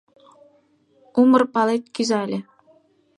[1.21, 2.39] Умыр пылет кӱзале.